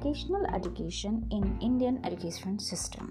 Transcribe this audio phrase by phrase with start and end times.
[0.00, 3.08] Vocational education in Indian education system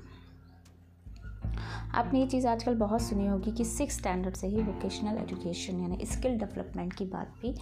[1.96, 6.06] आपने ये चीज़ आजकल बहुत सुनी होगी कि सिक्स स्टैंडर्ड से ही वोकेशनल एजुकेशन यानी
[6.06, 7.54] स्किल डेवलपमेंट की बात भी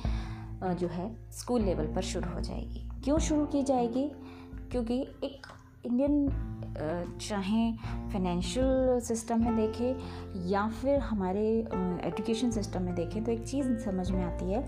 [0.75, 4.07] जो है स्कूल लेवल पर शुरू हो जाएगी। क्यों शुरू की जाएगी?
[4.71, 5.47] क्योंकि एक
[5.85, 7.71] इंडियन चाहे
[8.11, 11.47] फाइनेंशियल सिस्टम में देखें या फिर हमारे
[12.07, 14.65] एजुकेशन सिस्टम में देखें तो एक चीज़ समझ में आती है,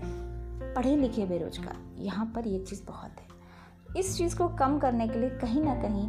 [0.74, 3.29] पढ़े लिखे बेरोजगार। यहाँ पर ये चीज़ बहुत है।
[3.96, 6.06] इस चीज़ को कम करने के लिए कहीं ना कहीं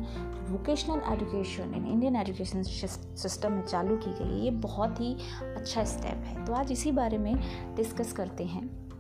[0.48, 5.84] vocational education in Indian education system में चालू की गई है। ये बहुत ही अच्छा
[5.84, 7.36] स्टेप है। तो आज इसी बारे में
[7.76, 8.92] डिस्कस करते हैं।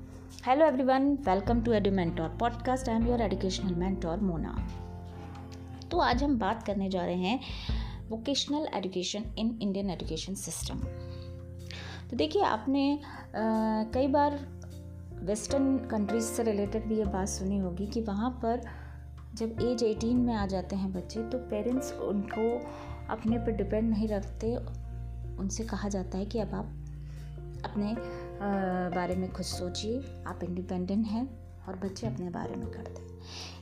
[0.47, 4.55] Hello everyone welcome to Edu Mentor podcast I am your educational mentor Mona
[5.91, 7.39] तो आज हम बात करने जा रहे हैं
[8.09, 10.79] vocational education in Indian education system
[12.09, 12.99] तो देखिए आपने आ,
[13.93, 14.60] कई बार
[15.23, 18.61] वेस्टर्न कंट्रीज़ से रिलेटेड भी ये बात सुनी होगी कि वहाँ पर
[19.35, 22.47] जब एज 18 में आ जाते हैं बच्चे तो पेरेंट्स उनको
[23.09, 24.55] अपने पर डिपेंड नहीं रखते।
[25.37, 26.65] उनसे कहा जाता है कि अब आप
[27.65, 27.95] अपने
[28.95, 31.27] बारे में खुद सोचिए। आप इंडिपेंडेंट हैं
[31.67, 33.19] और बच्चे अपने बारे में करते हैं।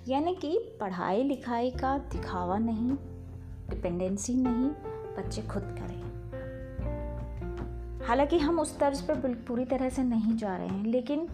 [0.08, 2.92] यानी कि पढ़ाई लिखाई का दिखावा नहीं
[3.70, 4.70] डिपेंडेंसी नहीं,
[5.18, 5.98] बच्चे खुद करें।
[8.08, 11.28] हालाँकि हम उस तर्ज पर पूरी तरह से नहीं जा रहे हैं, लेकिन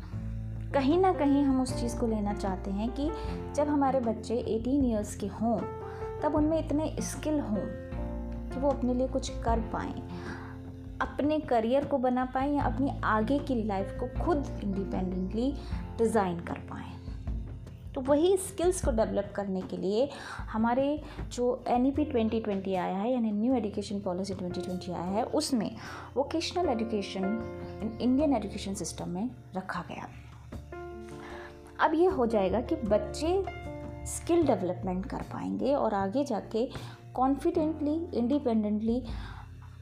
[0.73, 3.09] कहीं ना कहीं हम उस चीज़ को लेना चाहते हैं कि
[3.55, 5.57] जब हमारे बच्चे 18 इयर्स के हों,
[6.21, 7.65] तब उनमें इतने स्किल हों
[8.49, 10.03] कि वो अपने लिए कुछ कर पाएँ।
[11.01, 15.53] अपने करियर को बना पाएँ या अपनी आगे की लाइफ को खुद इंडिपेंडेंटली
[15.97, 16.93] डिज़ाइन कर पाएँ।
[17.95, 20.09] तो वही स्किल्स को डेवलप करने के लिए
[20.51, 24.91] हमारे जो N E P twenty twenty आया है, यानी new education policy twenty twenty
[24.91, 25.71] आया है, उसमें
[26.15, 27.23] vocational education
[28.01, 30.07] Indian education system में रखा गया।
[31.81, 33.43] अब ये हो जाएगा कि बच्चे
[34.07, 36.65] स्किल डेवलपमेंट कर पाएँगे और आगे जाके
[37.13, 39.01] कॉन्फिडेंटली इंडिपेंडेंटली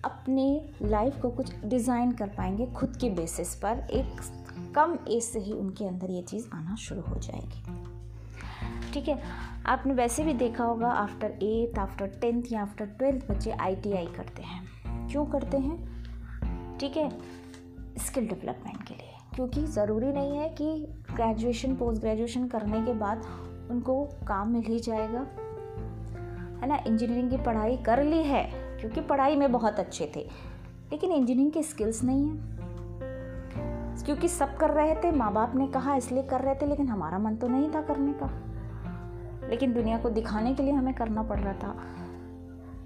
[0.05, 0.45] अपने
[0.81, 4.21] लाइफ को कुछ डिज़ाइन कर पाएँगे खुद के बेसिस पर। एक
[4.75, 7.61] कम एज से ही उनके अंदर ये चीज़ आना शुरू हो जाएगी।
[8.93, 9.19] ठीक है,
[9.65, 14.41] आपने वैसे भी देखा होगा आफ्टर एट्थ आफ्टर टेंथ या आफ्टर ट्वेल्थ बच्चे आईटीआई करते
[14.41, 16.77] हैं। क्यों करते हैं?
[16.77, 17.09] ठीक है
[17.97, 23.17] स्किल डेवलपमेंट के लिए। क्योंकि ज़रूरी नहीं है कि ग्रेजुएशन पोस्ट ग्रेजुएशन करने के बाद
[23.71, 25.27] उनको काम मिल ही जाएगा।
[26.61, 26.83] है ना?
[26.87, 28.43] इंजीनियरिंग की पढ़ाई कर ली है,
[28.79, 30.19] क्योंकि पढ़ाई में बहुत अच्छे थे।
[30.91, 32.53] लेकिन इंजीनियरिंग के स्किल्स नहीं है।
[34.05, 37.19] क्योंकि सब कर रहे थे माँ बाप ने कहा, इसलिए कर रहे थे, लेकिन हमारा
[37.19, 38.29] मन तो नहीं था करने का।
[39.49, 41.75] लेकिन दुनिया को दिखाने के लिए हमें करना पड़ रहा था।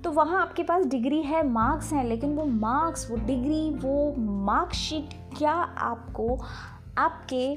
[0.07, 5.09] तो वहाँ आपके पास डिग्री है, मार्क्स हैं, लेकिन वो मार्क्स, वो डिग्री, वो मार्कशीट
[5.37, 6.39] क्या आपको,
[6.97, 7.53] आपके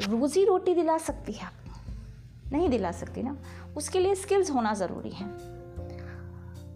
[0.00, 1.48] रोज़ी रोटी दिला सकती है?
[2.52, 3.36] नहीं दिला सकती ना।
[3.76, 5.26] उसके लिए स्किल्स होना ज़रूरी है।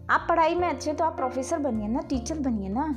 [0.09, 2.95] आप पढ़ाई में अच्छे तो आप प्रोफेसर बनिए ना टीचर बनिए ना।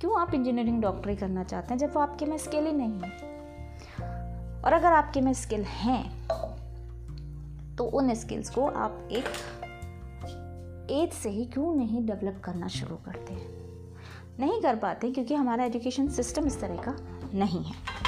[0.00, 3.10] क्यों आप इंजीनियरिंग डॉक्टरी करना चाहते हैं जब वो आपके में स्किल ही नहीं है?
[4.64, 6.26] और अगर आपके में स्किल हैं
[7.76, 9.24] तो उन स्किल्स को आप एक
[10.92, 13.50] एज से ही क्यों नहीं डेवलप करना शुरू करते हैं?
[14.40, 16.96] नहीं कर पाते क्योंकि हमारा एजुकेशन सिस्टम इस तरह का
[17.34, 18.02] नहीं है।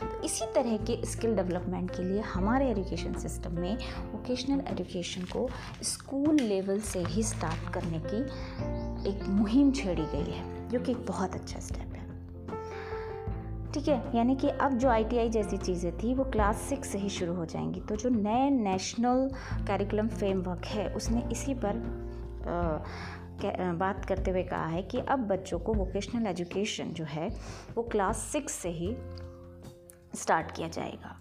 [0.00, 3.76] तो इसी तरह के स्किल डेवलपमेंट के लिए हमारे एजुकेशन सिस्टम में
[4.12, 5.48] वोकेशनल एजुकेशन को
[5.82, 8.22] स्कूल लेवल से ही स्टार्ट करने की
[9.08, 11.96] एक मुहिम छेड़ी गई है, जो कि एक बहुत अच्छा स्टेप है।
[13.72, 17.08] ठीक है, यानी कि अब जो आईटीआई जैसी चीज़ें थी, वो क्लास सिक्स से ही
[17.08, 19.30] शुरू हो जाएँगी। तो जो नए नेशनल
[19.66, 22.05] कैरिकुलम फ्रेमवर्क है, उसने इसी पर
[23.72, 27.28] बात करते हुए कहा है कि अब बच्चों को वोकेशनल एजुकेशन जो है,
[27.74, 28.96] वो क्लास सिक्स से ही
[30.14, 31.20] स्टार्ट किया जाएगा।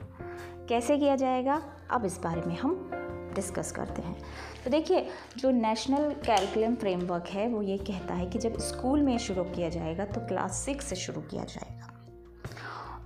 [0.69, 1.61] कैसे किया जाएगा?
[1.91, 2.91] अब इस बारे में हम
[3.35, 4.21] डिस्कस करते हैं।
[4.63, 9.17] तो देखिए, जो नेशनल कैलकुलम फ्रेमवर्क है, वो ये कहता है कि जब स्कूल में
[9.17, 11.91] शुरू किया जाएगा तो क्लास सिक्स से शुरू किया जाएगा।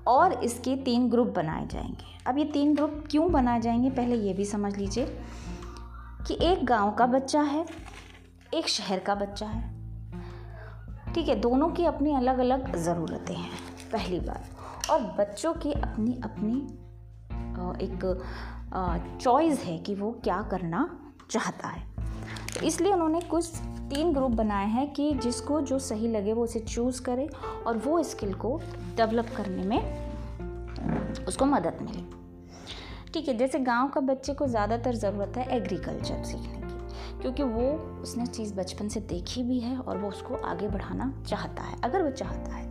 [0.07, 3.89] और इसके तीन ग्रुप बनाए जाएँगे। अब ये तीन ग्रुप क्यों बनाए जाएँगे?
[3.89, 5.19] पहले ये भी समझ लीजिए
[6.27, 7.65] कि एक गाँव का बच्चा है
[8.53, 9.61] एक शहर का बच्चा है।
[11.13, 13.59] ठीक है, दोनों की अपनी अलग अलग ज़रूरतें हैं,
[13.91, 16.55] पहली बात। और बच्चों की अपनी अपनी
[17.83, 20.89] एक चॉइस है कि वो क्या करना
[21.31, 21.83] चाहता है।
[22.53, 23.55] तो इसलिए उन्होंने कुछ
[23.89, 27.29] तीन ग्रुप बनाए हैं कि जिसको जो सही लगे वो उसे चूज़ करे
[27.67, 28.59] और वो स्किल को
[28.97, 32.03] डेवलप करने में उसको मदद मिले।
[33.13, 36.58] ठीक है, जैसे गाँव का बच्चे को ज़्यादातर ज़रूरत है एग्रीकल्चर सीखने
[37.21, 37.69] क्योंकि वो
[38.01, 42.01] उसने चीज़ बचपन से देखी भी है और वो उसको आगे बढ़ाना चाहता है, अगर
[42.01, 42.67] वो चाहता है।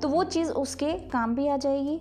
[0.00, 2.00] तो वो चीज़ उसके काम भी आ जाएगी।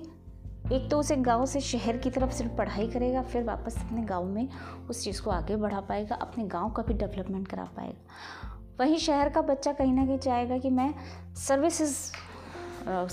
[0.73, 4.25] एक तो उसे गाँव से शहर की तरफ़ सिर्फ़ पढ़ाई करेगा, फिर वापस अपने गाँव
[4.25, 4.49] में
[4.89, 8.49] उस चीज़ को आगे बढ़ा पाएगा, अपने गाँव का भी डेवलपमेंट करा पाएगा।
[8.79, 10.93] वहीं शहर का बच्चा कहीं ना कहीं चाहेगा कि मैं
[11.37, 11.95] सर्विसेज़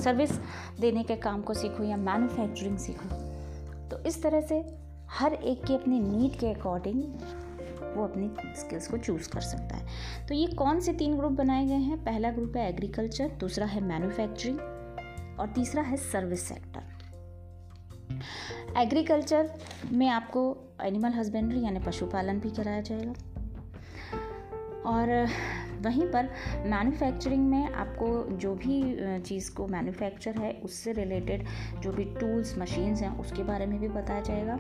[0.02, 0.30] सर्विस
[0.80, 3.08] देने के काम को सीखूँ या मैन्युफैक्चरिंग सीखूँ।
[3.88, 4.64] तो इस तरह से
[5.10, 7.02] हर एक की अपनी नीड के अकॉर्डिंग
[7.98, 8.30] वो अपनी
[8.60, 9.86] स्किल्स को चूज़ कर सकता है।
[10.26, 12.04] तो ये कौन से तीन ग्रुप बनाए गए हैं?
[12.04, 14.58] पहला ग्रुप है एग्रीकल्चर दूसरा है मैन्युफैक्चरिंग
[15.40, 16.82] और तीसरा है सर्विस सेक्टर
[18.76, 19.50] एग्रीकल्चर
[19.92, 23.12] में आपको एनिमल हस्बेंड्री यानी पशुपालन भी कराया जाएगा।
[24.86, 25.28] और
[25.80, 26.28] वहीं पर
[26.66, 28.80] मैन्युफैक्चरिंग में आपको जो भी
[29.20, 31.44] चीज़ को मैन्युफैक्चर है, उससे रिलेटेड
[31.80, 34.58] जो भी टूल्स मशीन्स हैं, उसके बारे में भी बताया जाएगा।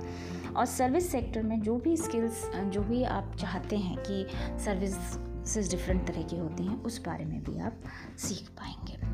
[0.56, 4.26] और सर्विस सेक्टर में जो भी स्किल्स जो भी आप चाहते हैं कि
[4.64, 7.80] सर्विस डिफरेंट तरह की होती हैं, उस बारे में भी आप
[8.18, 9.07] सीख पाएँगे।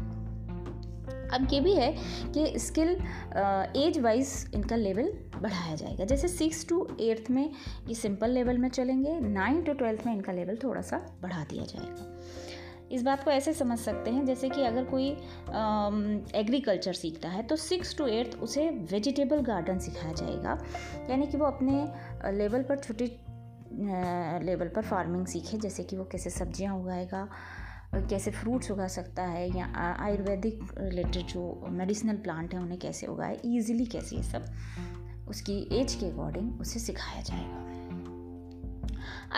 [1.34, 1.90] अब ये भी है
[2.34, 2.88] कि स्किल
[3.76, 7.50] एज वाइज इनका लेवल बढ़ाया जाएगा। जैसे सिक्स टू एट्थ में
[7.88, 11.64] ये सिंपल लेवल में चलेंगे नाइन टू ट्वेल्थ में इनका लेवल थोड़ा सा बढ़ा दिया
[11.64, 12.12] जाएगा।
[12.92, 15.08] इस बात को ऐसे समझ सकते हैं जैसे कि अगर कोई
[16.40, 20.58] एग्रीकल्चर सीखता है तो सिक्स टू एट्थ उसे वेजिटेबल गार्डन सिखाया जाएगा।
[21.10, 23.04] यानी कि वो अपने लेवल पर छोटी
[24.44, 27.28] लेवल पर फ़ार्मिंग सीखे, जैसे कि वो कैसे सब्ज़ियाँ उगाएगा
[28.00, 33.40] कैसे फ्रूट्स उगा सकता है या आयुर्वेदिक रिलेटेड जो मेडिसिनल प्लांट हैं उन्हें कैसे उगाए
[33.44, 34.44] ईजिली कैसे ये सब
[35.28, 37.64] उसकी एज के अकॉर्डिंग उसे सिखाया जाएगा।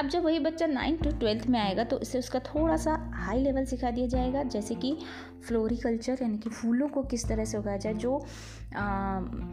[0.01, 3.39] अब जब वही बच्चा नाइन्थ टू ट्वेल्थ में आएगा तो इसे उसका थोड़ा सा हाई
[3.39, 4.99] लेवल सिखा दिया जाएगा जैसे कि
[5.49, 8.27] फ्लोरिकल्चर यानी कि फूलों को किस तरह से उगाया जाए जो
[8.77, 8.85] आ,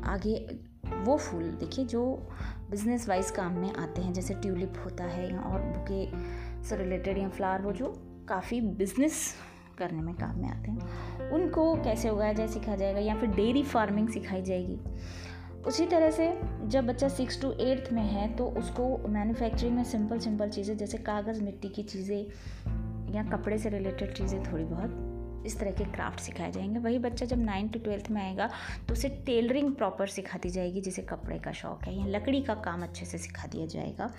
[0.05, 0.59] आगे
[0.93, 2.29] वो फूल देखिए जो
[2.71, 6.11] बिज़नेस वाइज काम में आते हैं जैसे ट्यूलिप होता है या और बुके
[6.63, 9.33] से रिलेटेड या फ्लावर वो जो काफ़ी बिज़नेस
[9.77, 13.63] करने में काम में आते हैं। उनको कैसे उगाया जाए सिखाया जाएगा या फिर डेयरी
[13.63, 14.79] फ़ार्मिंग सिखाई जाएगी।
[15.67, 16.27] उसी तरह से
[16.63, 20.97] जब बच्चा सिक्स टू एट्थ में है तो उसको मैन्युफैक्चरिंग में सिंपल सिंपल चीज़ें, जैसे
[20.97, 26.19] कागज़ मिट्टी की चीज़ें या कपड़े से रिलेटेड चीज़ें थोड़ी बहुत, इस तरह के क्राफ्ट
[26.19, 28.49] सिखाए जाएँगे। वही बच्चा जब नाइन टू ट्वेल्थ में आएगा
[28.87, 32.83] तो उसे टेलरिंग प्रॉपर सिखाती जाएगी, जिसे कपड़े का शौक है या लकड़ी का काम
[32.83, 34.11] अच्छे से सिखा दिया जाएगा।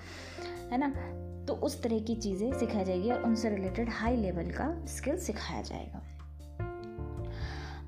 [0.71, 0.93] है ना?
[1.47, 5.61] तो उस तरह की चीज़ें सिखाई जाएगी और उनसे रिलेटेड हाई लेवल का स्किल सिखाया
[5.61, 6.01] जाएगा।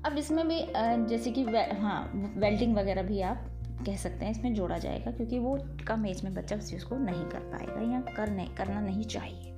[0.06, 0.60] अब इसमें भी
[1.08, 3.44] जैसे कि वे, हाँ वेल्डिंग वगैरह भी आप
[3.86, 5.58] कह सकते हैं इसमें जोड़ा जाएगा क्योंकि वो
[5.88, 9.52] कम एज में बच्चा उस चीज़ को नहीं कर पाएगा या करने करना नहीं चाहिए।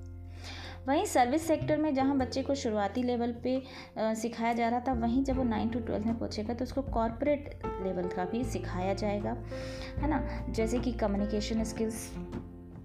[0.88, 3.62] वहीं सर्विस सेक्टर में जहाँ बच्चे को शुरुआती लेवल पे
[3.99, 7.62] सिखाया जा रहा था वहीं जब वो नाइन टू ट्वेल्थ में पहुँचेगा तो उसको कॉरपोरेट
[7.67, 9.37] लेवल का भी सिखाया जाएगा
[9.99, 10.20] है ना?
[10.50, 12.11] जैसे कि कम्युनिकेशन स्किल्स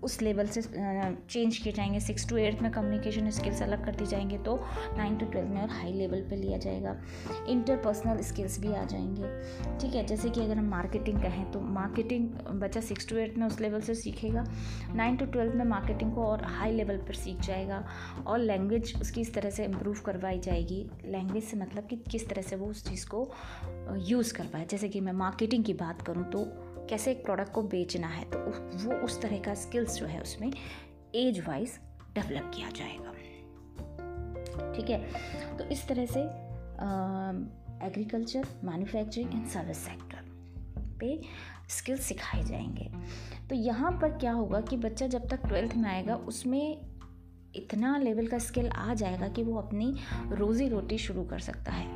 [0.06, 4.06] उस लेवल से चेंज किए जाएँगे। सिक्स टू एट्थ में कम्युनिकेशन स्किल्स अलग कर दी
[4.06, 4.56] जाएँगे तो
[4.98, 6.96] नाइन टू ट्वेल्थ में और हाई लेवल पे लिया जाएगा।
[7.50, 12.30] इंटरपर्सनल स्किल्स भी आ जाएँगे। ठीक है, जैसे कि अगर हम मार्केटिंग कहें तो मार्केटिंग
[12.62, 14.44] बच्चा सिक्स टू एट्थ में उस लेवल से सीखेगा।
[14.96, 17.84] नाइन टू ट्वेल्थ में मार्केटिंग को और हाई लेवल पर सीख जाएगा
[18.28, 22.42] और लैंग्वेज उसकी इस तरह से इम्प्रूव करवाई जाएगी। लैंग्वेज से मतलब कि किस तरह
[22.42, 23.30] से वो उस चीज़ को
[24.08, 26.46] यूज़ कर पाए जैसे कि मैं मार्केटिंग की बात करूँ तो
[26.90, 28.40] कैसे एक प्रोडक्ट को बेचना है तो
[28.86, 30.52] वो उस तरह का स्किल्स जो है उसमें
[31.16, 31.80] एज वाइज
[32.16, 33.12] डेवलप किया जाएगा।
[34.74, 35.58] ठीक है?
[35.58, 36.22] तो इस तरह से
[37.86, 40.24] agriculture manufacturing and service sector
[41.00, 41.22] पे
[41.70, 42.92] स्किल्स सिखाए जाएँगे।
[43.50, 46.82] तो यहाँ पर क्या होगा कि बच्चा जब तक ट्वेल्थ में आएगा, उसमें
[47.56, 49.96] इतना लेवल का स्किल आ जाएगा कि वो अपनी
[50.32, 51.88] रोज़ी रोटी शुरू कर सकता है।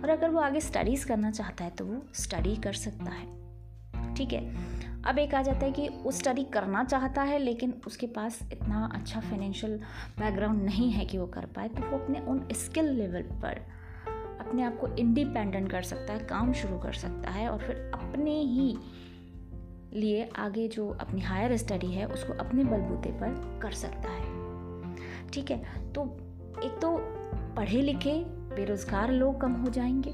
[0.00, 3.43] और अगर वो आगे स्टडीज़ करना चाहता है तो वो स्टडी कर सकता है।
[4.16, 8.06] ठीक है। अब एक आ जाता है कि वो स्टडी करना चाहता है, लेकिन उसके
[8.06, 9.76] पास इतना अच्छा फाइनेंशियल
[10.18, 13.60] बैकग्राउंड नहीं है कि वो कर पाए तो वो अपने उन स्किल लेवल पर
[14.40, 18.40] अपने आप को इंडिपेंडेंट कर सकता है, काम शुरू कर सकता है, और फिर अपने
[18.42, 18.76] ही
[19.92, 25.50] लिए आगे जो अपनी हायर स्टडी है, उसको अपने बलबूते पर कर सकता है। ठीक
[25.50, 26.04] है तो
[26.64, 26.96] एक तो
[27.56, 28.12] पढ़े लिखे
[28.54, 30.12] बेरोज़गार लोग कम हो जाएँगे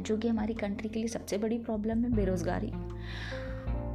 [0.00, 2.72] जो कि हमारी कंट्री के लिए सबसे बड़ी प्रॉब्लम है, बेरोज़गारी।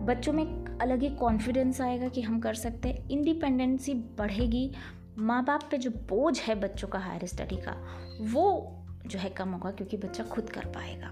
[0.06, 4.72] बच्चों में अलग ही कॉन्फिडेंस आएगा कि हम कर सकते हैं। इंडिपेंडेंसी बढ़ेगी।
[5.18, 7.86] माँ बाप पे जो बोझ है बच्चों का हायर स्टडी का,
[8.22, 8.76] वो
[9.08, 11.12] जो है कम होगा क्योंकि बच्चा खुद कर पाएगा।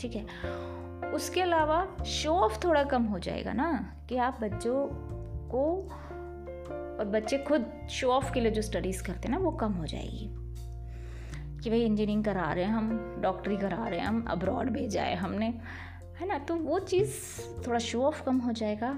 [0.00, 0.26] ठीक है?
[1.10, 4.88] उसके अलावा शो ऑफ़ थोड़ा कम हो जाएगा ना, कि आप बच्चों
[5.48, 5.88] को
[6.98, 9.86] और बच्चे खुद शो ऑफ़ के लिए जो स्टडीज़ करते हैं ना, वो कम हो
[9.86, 10.47] जाएगी।
[11.62, 15.16] कि भाई इंजीनियरिंग करा रहे हैं हम डॉक्टरी करा रहे हैं हम अब्रॉड भेजा है
[15.16, 15.46] हमने,
[16.20, 16.38] है ना?
[16.38, 17.12] तो वो चीज़
[17.66, 18.92] थोड़ा शो ऑफ़ कम हो जाएगा।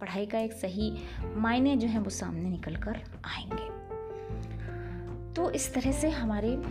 [0.00, 0.92] पढ़ाई का एक सही
[1.36, 3.66] मायने जो है वो सामने निकल कर आएँगे।
[5.34, 6.62] तो इस तरह से हमारे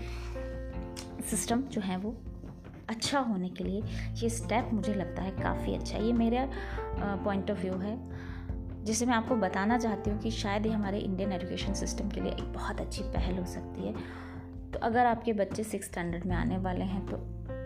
[1.29, 2.15] सिस्टम जो है वो
[2.89, 3.82] अच्छा होने के लिए
[4.13, 6.50] ये स्टेप मुझे लगता है काफ़ी अच्छा ये मेरा
[7.24, 7.98] पॉइंट ऑफ़ व्यू है।
[8.84, 12.32] जिसे मैं आपको बताना चाहती हूँ कि शायद ये हमारे इंडियन एजुकेशन सिस्टम के लिए
[12.32, 13.94] एक बहुत अच्छी पहल हो सकती है।
[14.77, 17.17] तो अगर आपके बच्चे सिक्स स्टैंडर्ड में आने वाले हैं तो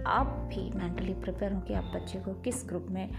[0.10, 3.10] आप भी मेंटली प्रिपेयर हो कि आप बच्चे को किस ग्रुप में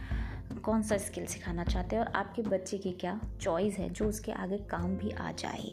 [0.65, 4.33] कौन सा स्किल सिखाना चाहते हैं और आपके बच्चे की क्या चॉइस है जो उसके
[4.33, 5.73] आगे काम भी आ जाए।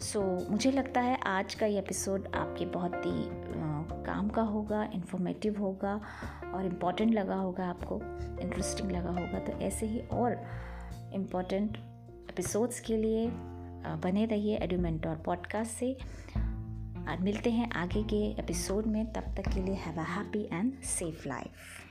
[0.00, 3.28] सो so, मुझे लगता है आज का ये एपिसोड आपके बहुत ही
[4.04, 6.00] काम का होगा इन्फॉर्मेटिव होगा
[6.54, 8.00] और इंपॉर्टेंट लगा होगा आपको
[8.42, 10.42] इंटरेस्टिंग लगा होगा। तो ऐसे ही और
[11.14, 11.76] इंपॉर्टेंट
[12.30, 13.28] एपिसोड्स के लिए
[14.02, 15.96] बने रहिए एडुमेंटोर पॉडकास्ट से।
[17.16, 21.28] मिलते हैं आगे के एपिसोड में, तब तक के लिए have a happy and safe
[21.28, 21.87] life